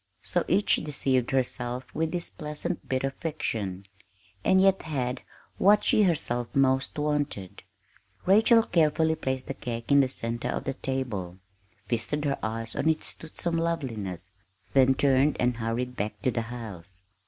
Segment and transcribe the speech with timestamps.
[0.23, 3.83] So each deceived herself with this pleasant bit of fiction,
[4.43, 5.21] and yet had
[5.59, 7.61] what she herself most wanted.
[8.25, 11.37] Rachel carefully placed the cake in the center of the table,
[11.85, 14.31] feasted her eyes on its toothsome loveliness,
[14.73, 17.01] then turned and hurried back to the house.